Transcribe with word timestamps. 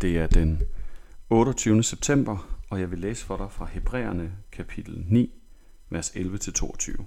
Det 0.00 0.18
er 0.18 0.26
den 0.26 0.62
28. 1.30 1.82
september, 1.82 2.60
og 2.70 2.80
jeg 2.80 2.90
vil 2.90 2.98
læse 2.98 3.24
for 3.24 3.36
dig 3.36 3.52
fra 3.52 3.66
Hebræerne 3.72 4.32
kapitel 4.52 5.04
9, 5.08 5.32
vers 5.90 6.10
11-22. 6.10 7.04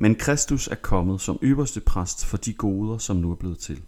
Men 0.00 0.14
Kristus 0.14 0.68
er 0.68 0.74
kommet 0.74 1.20
som 1.20 1.38
ypperste 1.42 1.80
præst 1.80 2.26
for 2.26 2.36
de 2.36 2.54
goder, 2.54 2.98
som 2.98 3.16
nu 3.16 3.30
er 3.30 3.34
blevet 3.34 3.58
til. 3.58 3.82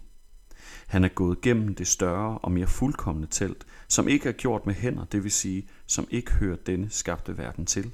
Han 0.87 1.03
er 1.03 1.07
gået 1.07 1.41
gennem 1.41 1.75
det 1.75 1.87
større 1.87 2.37
og 2.37 2.51
mere 2.51 2.67
fuldkommende 2.67 3.27
telt, 3.31 3.65
som 3.87 4.07
ikke 4.07 4.29
er 4.29 4.33
gjort 4.33 4.65
med 4.65 4.73
hænder, 4.73 5.05
det 5.05 5.23
vil 5.23 5.31
sige, 5.31 5.67
som 5.85 6.07
ikke 6.11 6.33
hører 6.33 6.55
denne 6.55 6.89
skabte 6.89 7.37
verden 7.37 7.65
til. 7.65 7.91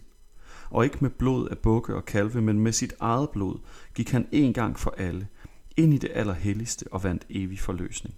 Og 0.70 0.84
ikke 0.84 0.98
med 1.02 1.10
blod 1.10 1.50
af 1.50 1.57
bukke 1.57 1.96
og 1.96 2.05
kalve, 2.05 2.41
men 2.41 2.60
med 2.60 2.71
sit 2.71 2.94
eget 3.00 3.30
blod 3.30 3.60
gik 3.94 4.10
han 4.10 4.28
en 4.32 4.54
gang 4.54 4.80
for 4.80 4.94
alle 4.98 5.28
ind 5.78 5.94
i 5.94 5.98
det 5.98 6.12
allerhelligste 6.14 6.86
og 6.91 7.04
vandt 7.04 7.25
evig 7.30 7.60
forløsning. 7.60 8.16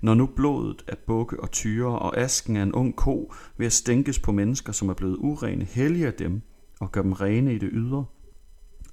Når 0.00 0.14
nu 0.14 0.26
blodet 0.26 0.84
af 0.88 0.98
bukke 0.98 1.40
og 1.40 1.50
tyre 1.50 1.98
og 1.98 2.18
asken 2.18 2.56
af 2.56 2.62
en 2.62 2.72
ung 2.72 2.96
ko 2.96 3.32
ved 3.56 3.66
at 3.66 3.72
stænkes 3.72 4.18
på 4.18 4.32
mennesker, 4.32 4.72
som 4.72 4.88
er 4.88 4.94
blevet 4.94 5.16
urene, 5.16 5.64
helliger 5.64 6.10
dem 6.10 6.42
og 6.80 6.92
gør 6.92 7.02
dem 7.02 7.12
rene 7.12 7.54
i 7.54 7.58
det 7.58 7.70
ydre, 7.72 8.04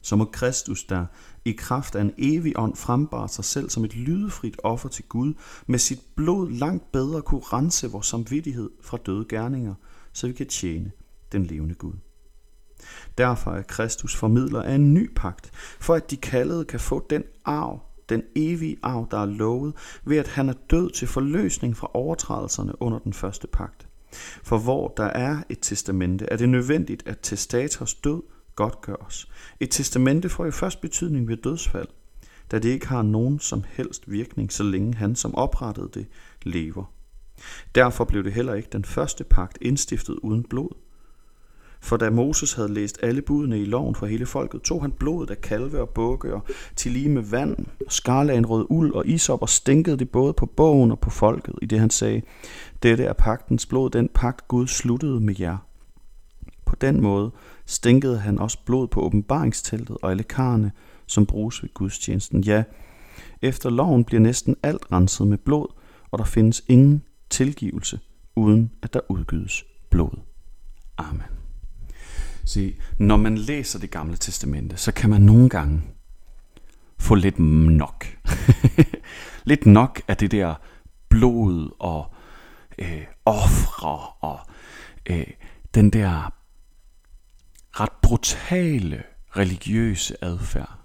så 0.01 0.15
må 0.15 0.25
Kristus, 0.25 0.83
der 0.83 1.05
i 1.45 1.51
kraft 1.51 1.95
af 1.95 2.01
en 2.01 2.13
evig 2.17 2.53
ånd 2.55 2.75
frembar 2.75 3.27
sig 3.27 3.45
selv 3.45 3.69
som 3.69 3.85
et 3.85 3.95
lydefrit 3.95 4.57
offer 4.63 4.89
til 4.89 5.03
Gud, 5.09 5.33
med 5.67 5.79
sit 5.79 5.99
blod 6.15 6.51
langt 6.51 6.91
bedre 6.91 7.21
kunne 7.21 7.41
rense 7.41 7.91
vores 7.91 8.07
samvittighed 8.07 8.69
fra 8.81 8.97
døde 8.97 9.25
gerninger, 9.29 9.73
så 10.13 10.27
vi 10.27 10.33
kan 10.33 10.47
tjene 10.47 10.91
den 11.31 11.45
levende 11.45 11.75
Gud. 11.75 11.93
Derfor 13.17 13.51
er 13.51 13.61
Kristus 13.61 14.15
formidler 14.15 14.61
af 14.61 14.75
en 14.75 14.93
ny 14.93 15.13
pagt, 15.15 15.51
for 15.79 15.93
at 15.93 16.11
de 16.11 16.17
kaldede 16.17 16.65
kan 16.65 16.79
få 16.79 17.05
den 17.09 17.23
arv, 17.45 17.79
den 18.13 18.23
evige 18.35 18.77
arv, 18.83 19.07
der 19.11 19.17
er 19.17 19.25
lovet, 19.25 19.73
ved 20.05 20.17
at 20.17 20.27
han 20.27 20.49
er 20.49 20.53
død 20.69 20.89
til 20.89 21.07
forløsning 21.07 21.77
fra 21.77 21.91
overtrædelserne 21.93 22.81
under 22.81 22.99
den 22.99 23.13
første 23.13 23.47
pagt. 23.47 23.87
For 24.43 24.57
hvor 24.57 24.93
der 24.97 25.03
er 25.03 25.43
et 25.49 25.57
testamente, 25.61 26.25
er 26.31 26.37
det 26.37 26.49
nødvendigt, 26.49 27.03
at 27.07 27.19
testators 27.21 27.93
død 27.93 28.21
godtgøres. 28.55 29.29
Et 29.59 29.71
testamente 29.71 30.29
får 30.29 30.45
jo 30.45 30.51
først 30.51 30.81
betydning 30.81 31.27
ved 31.27 31.37
dødsfald, 31.37 31.87
da 32.51 32.59
det 32.59 32.69
ikke 32.69 32.87
har 32.87 33.01
nogen 33.01 33.39
som 33.39 33.63
helst 33.67 34.11
virkning, 34.11 34.51
så 34.51 34.63
længe 34.63 34.93
han, 34.93 35.15
som 35.15 35.35
oprettede 35.35 35.89
det, 35.93 36.07
lever. 36.43 36.93
Derfor 37.75 38.05
blev 38.05 38.23
det 38.23 38.33
heller 38.33 38.53
ikke 38.53 38.69
den 38.71 38.85
første 38.85 39.23
pagt 39.23 39.57
indstiftet 39.61 40.13
uden 40.13 40.43
blod. 40.43 40.69
For 41.83 41.97
da 41.97 42.09
Moses 42.09 42.53
havde 42.53 42.73
læst 42.73 42.99
alle 43.01 43.21
budene 43.21 43.61
i 43.61 43.65
loven 43.65 43.95
for 43.95 44.05
hele 44.05 44.25
folket, 44.25 44.61
tog 44.61 44.81
han 44.81 44.91
blodet 44.91 45.29
af 45.29 45.41
kalve 45.41 45.81
og 45.81 45.89
bukke 45.89 46.33
og 46.33 46.43
til 46.75 46.91
lige 46.91 47.09
med 47.09 47.21
vand, 47.21 47.57
skarlagde 47.87 48.37
en 48.37 48.45
rød 48.45 48.65
uld 48.69 48.93
og 48.93 49.07
isop 49.07 49.41
og 49.41 49.49
stænkede 49.49 49.97
det 49.97 50.09
både 50.09 50.33
på 50.33 50.45
bogen 50.45 50.91
og 50.91 50.99
på 50.99 51.09
folket, 51.09 51.55
i 51.61 51.65
det 51.65 51.79
han 51.79 51.89
sagde, 51.89 52.21
dette 52.83 53.03
er 53.03 53.13
pagtens 53.13 53.65
blod, 53.65 53.89
den 53.89 54.09
pagt 54.13 54.47
Gud 54.47 54.67
sluttede 54.67 55.19
med 55.19 55.35
jer. 55.39 55.57
På 56.65 56.75
den 56.75 57.01
måde 57.01 57.31
stænkede 57.65 58.19
han 58.19 58.39
også 58.39 58.57
blod 58.65 58.87
på 58.87 59.01
åbenbaringsteltet 59.01 59.97
og 60.01 60.11
alle 60.11 60.23
karne, 60.23 60.71
som 61.07 61.25
bruges 61.25 61.63
ved 61.63 61.69
gudstjenesten. 61.73 62.43
Ja, 62.43 62.63
efter 63.41 63.69
loven 63.69 64.03
bliver 64.03 64.21
næsten 64.21 64.55
alt 64.63 64.91
renset 64.91 65.27
med 65.27 65.37
blod, 65.37 65.67
og 66.11 66.19
der 66.19 66.25
findes 66.25 66.63
ingen 66.67 67.03
tilgivelse, 67.29 67.99
uden 68.35 68.71
at 68.81 68.93
der 68.93 68.99
udgydes 69.09 69.65
blod. 69.89 70.19
Amen. 70.97 71.42
Se, 72.45 72.75
når 72.97 73.17
man 73.17 73.37
læser 73.37 73.79
det 73.79 73.91
gamle 73.91 74.17
testamente, 74.17 74.77
så 74.77 74.91
kan 74.91 75.09
man 75.09 75.21
nogle 75.21 75.49
gange 75.49 75.81
få 76.99 77.15
lidt 77.15 77.39
nok. 77.39 78.05
lidt 79.51 79.65
nok 79.65 80.01
af 80.07 80.17
det 80.17 80.31
der 80.31 80.55
blod 81.09 81.75
og 81.79 82.13
øh, 82.77 83.05
ofre 83.25 84.07
og 84.19 84.39
øh, 85.05 85.27
den 85.75 85.89
der 85.89 86.33
ret 87.71 87.91
brutale 88.01 89.03
religiøse 89.37 90.23
adfærd. 90.23 90.79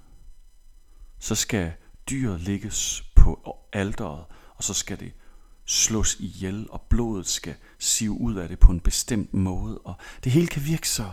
Så 1.18 1.34
skal 1.34 1.72
dyret 2.10 2.40
ligges 2.40 3.04
på 3.14 3.56
alderet, 3.72 4.24
og 4.56 4.64
så 4.64 4.74
skal 4.74 5.00
det 5.00 5.12
slås 5.66 6.16
ihjel, 6.20 6.66
og 6.70 6.80
blodet 6.80 7.26
skal 7.26 7.54
sive 7.78 8.12
ud 8.12 8.34
af 8.34 8.48
det 8.48 8.58
på 8.58 8.72
en 8.72 8.80
bestemt 8.80 9.34
måde, 9.34 9.78
og 9.78 9.94
det 10.24 10.32
hele 10.32 10.46
kan 10.46 10.64
virke 10.64 10.88
så 10.88 11.10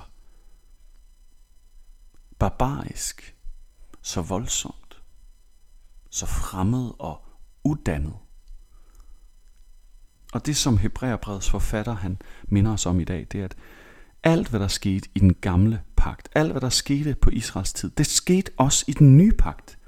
barbarisk, 2.40 3.36
så 4.02 4.22
voldsomt, 4.22 5.02
så 6.10 6.26
fremmed 6.26 6.92
og 7.00 7.26
uddannet. 7.64 8.14
Og 10.34 10.46
det, 10.46 10.58
som 10.58 10.78
Hebræerbrevets 10.78 11.50
forfatter 11.50 11.96
han 11.96 12.18
minder 12.44 12.74
os 12.74 12.86
om 12.86 13.00
i 13.00 13.04
dag, 13.04 13.28
det 13.32 13.40
er, 13.40 13.46
at 13.46 13.56
alt, 14.24 14.48
hvad 14.50 14.60
der 14.60 14.68
skete 14.68 15.10
i 15.16 15.20
den 15.20 15.34
gamle 15.34 15.82
pagt, 15.96 16.30
alt, 16.36 16.52
hvad 16.52 16.62
der 16.62 16.70
skete 16.70 17.16
på 17.16 17.30
Israels 17.30 17.74
tid, 17.74 17.90
det 17.90 18.08
skete 18.08 18.52
også 18.58 18.86
i 18.88 18.92
den 18.92 19.18
nye 19.18 19.34
pagt. 19.38 19.80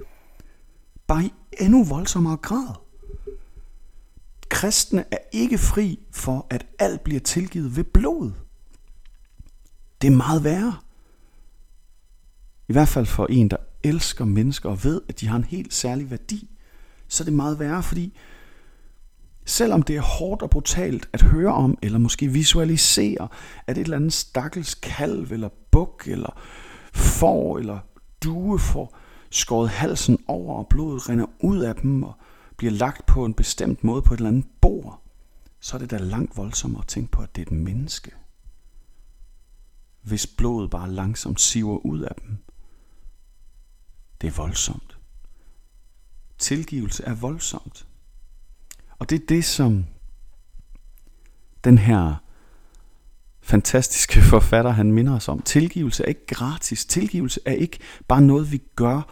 Bare 1.06 1.24
i 1.24 1.32
endnu 1.60 1.84
voldsommere 1.84 2.36
grad. 2.36 2.74
Kristne 4.48 5.04
er 5.12 5.18
ikke 5.32 5.58
fri 5.58 5.98
for, 6.12 6.46
at 6.50 6.66
alt 6.78 7.00
bliver 7.00 7.20
tilgivet 7.20 7.76
ved 7.76 7.84
blod. 7.84 8.32
Det 10.02 10.08
er 10.08 10.16
meget 10.16 10.44
værre. 10.44 10.76
I 12.68 12.72
hvert 12.72 12.88
fald 12.88 13.06
for 13.06 13.26
en, 13.26 13.48
der 13.48 13.56
elsker 13.82 14.24
mennesker 14.24 14.68
og 14.68 14.84
ved, 14.84 15.00
at 15.08 15.20
de 15.20 15.26
har 15.26 15.36
en 15.36 15.44
helt 15.44 15.74
særlig 15.74 16.10
værdi, 16.10 16.50
så 17.08 17.22
er 17.22 17.24
det 17.24 17.34
meget 17.34 17.58
værre, 17.58 17.82
fordi 17.82 18.16
selvom 19.44 19.82
det 19.82 19.96
er 19.96 20.00
hårdt 20.00 20.42
og 20.42 20.50
brutalt 20.50 21.08
at 21.12 21.22
høre 21.22 21.54
om, 21.54 21.78
eller 21.82 21.98
måske 21.98 22.28
visualisere, 22.28 23.28
at 23.66 23.78
et 23.78 23.84
eller 23.84 23.96
andet 23.96 24.12
stakkels 24.12 24.74
kalv, 24.74 25.32
eller 25.32 25.48
buk, 25.70 26.04
eller 26.06 26.40
får, 26.92 27.58
eller 27.58 27.78
due 28.24 28.58
får 28.58 28.96
skåret 29.30 29.68
halsen 29.68 30.18
over, 30.26 30.58
og 30.58 30.66
blodet 30.68 31.08
render 31.08 31.26
ud 31.40 31.58
af 31.58 31.74
dem, 31.74 32.02
og 32.02 32.14
bliver 32.56 32.72
lagt 32.72 33.06
på 33.06 33.24
en 33.24 33.34
bestemt 33.34 33.84
måde 33.84 34.02
på 34.02 34.14
et 34.14 34.18
eller 34.18 34.28
andet 34.28 34.46
bord, 34.60 35.02
så 35.60 35.76
er 35.76 35.78
det 35.78 35.90
da 35.90 35.96
langt 35.96 36.36
voldsommere 36.36 36.82
at 36.82 36.88
tænke 36.88 37.10
på, 37.10 37.22
at 37.22 37.36
det 37.36 37.42
er 37.42 37.46
et 37.46 37.52
menneske. 37.52 38.10
Hvis 40.02 40.26
blodet 40.26 40.70
bare 40.70 40.90
langsomt 40.90 41.40
siver 41.40 41.86
ud 41.86 42.00
af 42.00 42.14
dem, 42.22 42.37
det 44.20 44.26
er 44.26 44.32
voldsomt. 44.32 44.98
Tilgivelse 46.38 47.04
er 47.04 47.14
voldsomt. 47.14 47.86
Og 48.98 49.10
det 49.10 49.22
er 49.22 49.26
det, 49.28 49.44
som 49.44 49.86
den 51.64 51.78
her 51.78 52.14
fantastiske 53.40 54.20
forfatter, 54.32 54.70
han 54.70 54.92
minder 54.92 55.16
os 55.16 55.28
om. 55.28 55.42
Tilgivelse 55.42 56.04
er 56.04 56.08
ikke 56.08 56.26
gratis. 56.26 56.86
Tilgivelse 56.86 57.40
er 57.44 57.52
ikke 57.52 57.78
bare 58.08 58.20
noget, 58.20 58.52
vi 58.52 58.62
gør, 58.76 59.02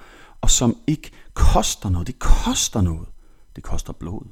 og 0.40 0.50
som 0.50 0.76
ikke 0.86 1.10
koster 1.34 1.88
noget. 1.88 2.06
Det 2.06 2.18
koster 2.18 2.80
noget. 2.80 3.08
Det 3.56 3.64
koster 3.64 3.92
blod. 3.92 4.26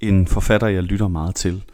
En 0.00 0.26
forfatter, 0.26 0.66
jeg 0.66 0.82
lytter 0.82 1.08
meget 1.08 1.34
til, 1.34 1.64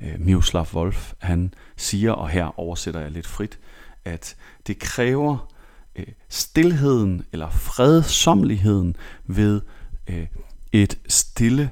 øh, 0.00 0.20
Miroslav 0.20 0.66
Wolf, 0.74 1.12
han 1.18 1.54
siger, 1.76 2.12
og 2.12 2.28
her 2.28 2.60
oversætter 2.60 3.00
jeg 3.00 3.10
lidt 3.10 3.26
frit, 3.26 3.58
at 4.04 4.36
det 4.66 4.78
kræver 4.78 5.54
øh, 5.96 6.06
stillheden 6.28 7.24
eller 7.32 7.50
fredsomligheden 7.50 8.96
ved 9.24 9.60
øh, 10.06 10.26
et 10.72 10.98
stille 11.08 11.70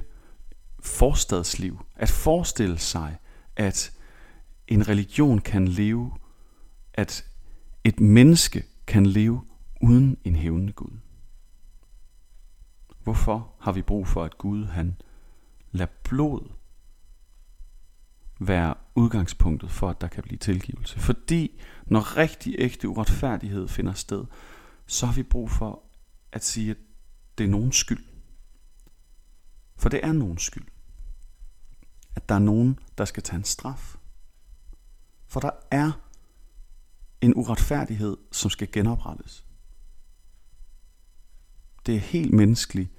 forstadsliv. 0.79 1.85
At 1.95 2.09
forestille 2.09 2.79
sig, 2.79 3.17
at 3.55 3.91
en 4.67 4.87
religion 4.87 5.39
kan 5.39 5.67
leve, 5.67 6.11
at 6.93 7.25
et 7.83 7.99
menneske 7.99 8.63
kan 8.87 9.05
leve 9.05 9.45
uden 9.81 10.17
en 10.23 10.35
hævnende 10.35 10.73
Gud. 10.73 10.97
Hvorfor 13.03 13.53
har 13.59 13.71
vi 13.71 13.81
brug 13.81 14.07
for, 14.07 14.23
at 14.23 14.37
Gud 14.37 14.65
han 14.65 14.95
lader 15.71 15.91
blod 16.03 16.58
være 18.39 18.75
udgangspunktet 18.95 19.71
for, 19.71 19.89
at 19.89 20.01
der 20.01 20.07
kan 20.07 20.23
blive 20.23 20.37
tilgivelse. 20.37 20.99
Fordi 20.99 21.61
når 21.85 22.17
rigtig 22.17 22.55
ægte 22.57 22.89
uretfærdighed 22.89 23.67
finder 23.67 23.93
sted, 23.93 24.25
så 24.85 25.05
har 25.05 25.13
vi 25.13 25.23
brug 25.23 25.51
for 25.51 25.83
at 26.31 26.43
sige, 26.43 26.71
at 26.71 26.77
det 27.37 27.43
er 27.43 27.49
nogens 27.49 27.75
skyld. 27.75 28.05
For 29.75 29.89
det 29.89 29.99
er 30.03 30.11
nogens 30.11 30.41
skyld. 30.41 30.67
At 32.15 32.29
der 32.29 32.35
er 32.35 32.39
nogen, 32.39 32.79
der 32.97 33.05
skal 33.05 33.23
tage 33.23 33.37
en 33.37 33.43
straf. 33.43 33.95
For 35.27 35.39
der 35.39 35.51
er 35.71 35.91
en 37.21 37.35
uretfærdighed, 37.35 38.17
som 38.31 38.49
skal 38.49 38.71
genoprettes. 38.71 39.45
Det 41.85 41.95
er 41.95 41.99
helt 41.99 42.33
menneskelig, 42.33 42.91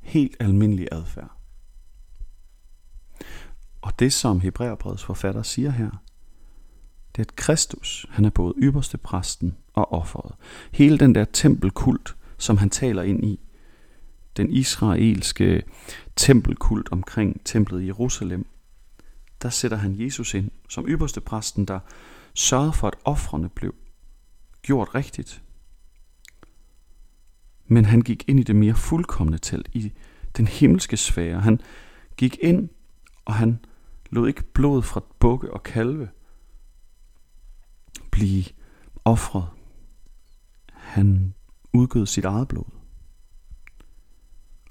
helt 0.00 0.36
almindelig 0.40 0.88
adfærd. 0.92 1.41
Og 3.82 3.98
det, 3.98 4.12
som 4.12 4.40
Hebræerbrevets 4.40 5.04
forfatter 5.04 5.42
siger 5.42 5.70
her, 5.70 5.90
det 7.16 7.18
er, 7.18 7.24
at 7.24 7.36
Kristus, 7.36 8.06
han 8.10 8.24
er 8.24 8.30
både 8.30 8.54
ypperste 8.58 8.98
præsten 8.98 9.56
og 9.72 9.92
offeret. 9.92 10.34
Hele 10.72 10.98
den 10.98 11.14
der 11.14 11.24
tempelkult, 11.24 12.16
som 12.38 12.56
han 12.56 12.70
taler 12.70 13.02
ind 13.02 13.24
i, 13.24 13.40
den 14.36 14.50
israelske 14.50 15.62
tempelkult 16.16 16.88
omkring 16.92 17.40
templet 17.44 17.82
i 17.82 17.86
Jerusalem, 17.86 18.46
der 19.42 19.48
sætter 19.50 19.76
han 19.76 20.00
Jesus 20.00 20.34
ind 20.34 20.50
som 20.68 20.88
ypperste 20.88 21.20
præsten, 21.20 21.64
der 21.64 21.80
sørgede 22.34 22.72
for, 22.72 22.88
at 22.88 22.94
offrene 23.04 23.48
blev 23.48 23.74
gjort 24.62 24.94
rigtigt. 24.94 25.42
Men 27.66 27.84
han 27.84 28.00
gik 28.00 28.24
ind 28.28 28.40
i 28.40 28.42
det 28.42 28.56
mere 28.56 28.74
fuldkommende 28.74 29.38
telt, 29.38 29.68
i 29.72 29.92
den 30.36 30.46
himmelske 30.46 30.96
sfære. 30.96 31.40
Han 31.40 31.60
gik 32.16 32.38
ind, 32.40 32.68
og 33.24 33.34
han 33.34 33.58
lod 34.12 34.28
ikke 34.28 34.42
blod 34.42 34.82
fra 34.82 35.04
bukke 35.18 35.52
og 35.52 35.62
kalve 35.62 36.08
blive 38.10 38.44
offret. 39.04 39.44
Han 40.72 41.34
udgød 41.72 42.06
sit 42.06 42.24
eget 42.24 42.48
blod. 42.48 42.64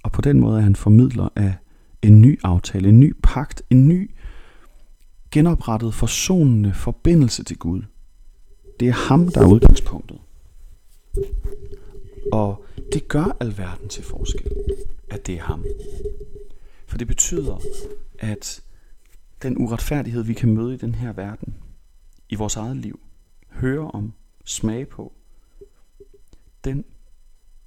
Og 0.03 0.11
på 0.11 0.21
den 0.21 0.39
måde 0.39 0.57
er 0.57 0.61
han 0.61 0.75
formidler 0.75 1.29
af 1.35 1.55
en 2.01 2.21
ny 2.21 2.39
aftale, 2.43 2.89
en 2.89 2.99
ny 2.99 3.15
pagt, 3.23 3.61
en 3.69 3.87
ny 3.87 4.11
genoprettet 5.31 5.93
forsonende 5.93 6.73
forbindelse 6.73 7.43
til 7.43 7.57
Gud. 7.57 7.81
Det 8.79 8.87
er 8.87 9.07
ham, 9.07 9.27
der 9.27 9.41
er 9.41 9.47
udgangspunktet. 9.47 10.19
Og 12.31 12.65
det 12.93 13.07
gør 13.07 13.37
alverden 13.39 13.89
til 13.89 14.03
forskel, 14.03 14.51
at 15.09 15.27
det 15.27 15.35
er 15.35 15.43
ham. 15.43 15.65
For 16.87 16.97
det 16.97 17.07
betyder, 17.07 17.61
at 18.19 18.63
den 19.41 19.57
uretfærdighed, 19.57 20.23
vi 20.23 20.33
kan 20.33 20.53
møde 20.53 20.73
i 20.73 20.77
den 20.77 20.95
her 20.95 21.13
verden, 21.13 21.57
i 22.29 22.35
vores 22.35 22.55
eget 22.55 22.77
liv, 22.77 22.99
høre 23.49 23.91
om, 23.91 24.13
smage 24.45 24.85
på, 24.85 25.13
den 26.63 26.85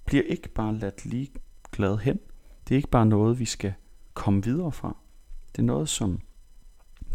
bliver 0.04 0.22
ikke 0.22 0.48
bare 0.48 0.74
ladt 0.74 1.04
lige 1.04 1.30
glad 1.72 1.98
hen. 1.98 2.18
Det 2.68 2.74
er 2.74 2.76
ikke 2.76 2.90
bare 2.90 3.06
noget, 3.06 3.38
vi 3.38 3.44
skal 3.44 3.74
komme 4.14 4.44
videre 4.44 4.72
fra. 4.72 4.96
Det 5.52 5.58
er 5.58 5.66
noget, 5.66 5.88
som 5.88 6.20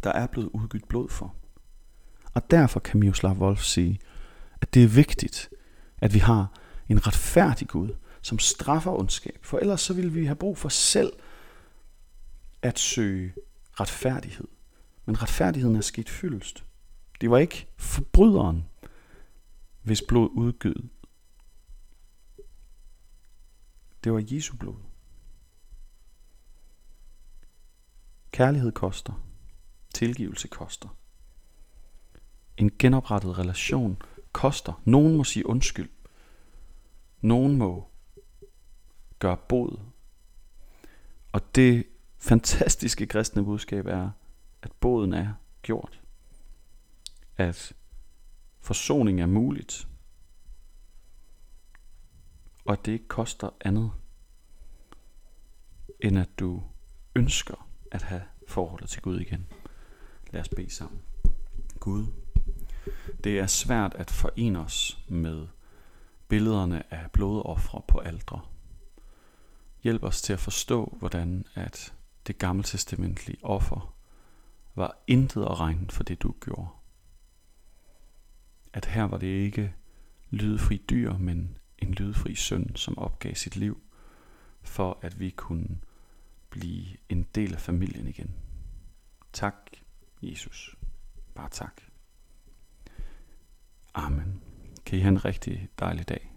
der 0.03 0.11
er 0.11 0.27
blevet 0.27 0.50
udgivet 0.53 0.88
blod 0.88 1.09
for. 1.09 1.35
Og 2.33 2.51
derfor 2.51 2.79
kan 2.79 3.00
Miroslav 3.00 3.38
Wolf 3.38 3.61
sige, 3.61 4.00
at 4.61 4.73
det 4.73 4.83
er 4.83 4.88
vigtigt, 4.88 5.50
at 5.97 6.13
vi 6.13 6.19
har 6.19 6.51
en 6.89 7.07
retfærdig 7.07 7.67
Gud, 7.67 7.89
som 8.21 8.39
straffer 8.39 9.00
ondskab. 9.00 9.39
For 9.41 9.57
ellers 9.59 9.81
så 9.81 9.94
vil 9.94 10.15
vi 10.15 10.25
have 10.25 10.35
brug 10.35 10.57
for 10.57 10.69
selv 10.69 11.13
at 12.61 12.79
søge 12.79 13.33
retfærdighed. 13.79 14.47
Men 15.05 15.21
retfærdigheden 15.21 15.75
er 15.75 15.81
sket 15.81 16.09
fyldest. 16.09 16.63
Det 17.21 17.31
var 17.31 17.37
ikke 17.37 17.67
forbryderen, 17.77 18.65
hvis 19.81 20.03
blod 20.07 20.29
udgød. 20.31 20.89
Det 24.03 24.13
var 24.13 24.23
Jesu 24.31 24.55
blod. 24.55 24.75
Kærlighed 28.31 28.71
koster. 28.71 29.25
Tilgivelse 29.93 30.47
koster. 30.47 30.97
En 32.57 32.71
genoprettet 32.79 33.37
relation 33.37 34.01
koster. 34.31 34.81
Nogen 34.85 35.17
må 35.17 35.23
sige 35.23 35.45
undskyld. 35.45 35.89
Nogen 37.21 37.57
må 37.57 37.89
gøre 39.19 39.37
bod. 39.37 39.79
Og 41.31 41.55
det 41.55 41.87
fantastiske 42.19 43.07
kristne 43.07 43.45
budskab 43.45 43.86
er, 43.86 44.10
at 44.62 44.71
båden 44.71 45.13
er 45.13 45.33
gjort. 45.62 46.01
At 47.38 47.74
forsoning 48.60 49.21
er 49.21 49.25
muligt. 49.25 49.88
Og 52.66 52.74
at 52.74 52.86
det 52.86 52.92
ikke 52.92 53.07
koster 53.07 53.50
andet, 53.62 53.92
end 56.00 56.19
at 56.19 56.39
du 56.39 56.63
ønsker 57.16 57.69
at 57.92 58.01
have 58.01 58.21
forholdet 58.48 58.89
til 58.89 59.01
Gud 59.01 59.19
igen. 59.19 59.48
Lad 60.31 60.42
os 60.42 60.50
bede 60.50 60.69
sammen. 60.69 61.01
Gud, 61.80 62.06
det 63.24 63.39
er 63.39 63.48
svært 63.48 63.95
at 63.95 64.12
forene 64.12 64.60
os 64.60 65.00
med 65.07 65.48
billederne 66.27 66.94
af 66.94 67.12
blodoffre 67.12 67.81
på 67.88 67.98
aldre. 67.98 68.42
Hjælp 69.83 70.04
os 70.04 70.21
til 70.21 70.33
at 70.33 70.39
forstå, 70.39 70.98
hvordan 71.00 71.45
at 71.56 71.94
det 72.29 72.37
gammeltestamentlige 72.37 73.45
offer 73.45 73.95
var 74.75 75.03
intet 75.07 75.41
at 75.41 75.59
regne 75.59 75.89
for 75.89 76.03
det, 76.03 76.21
du 76.21 76.35
gjorde. 76.41 76.67
At 78.73 78.85
her 78.85 79.03
var 79.03 79.17
det 79.17 79.27
ikke 79.27 79.75
lydfri 80.29 80.77
dyr, 80.89 81.17
men 81.17 81.57
en 81.77 81.93
lydfri 81.93 82.35
søn, 82.35 82.75
som 82.75 82.97
opgav 82.97 83.35
sit 83.35 83.55
liv, 83.55 83.81
for 84.61 84.99
at 85.01 85.19
vi 85.19 85.29
kunne 85.29 85.79
blive 86.49 86.85
en 87.09 87.23
del 87.35 87.53
af 87.53 87.61
familien 87.61 88.07
igen. 88.07 88.35
Tak, 89.33 89.55
Jesus. 90.21 90.75
Bare 91.35 91.49
tak. 91.49 91.81
Amen. 93.93 94.41
Kan 94.85 94.97
I 94.97 95.01
have 95.01 95.11
en 95.11 95.25
rigtig 95.25 95.69
dejlig 95.79 96.09
dag. 96.09 96.28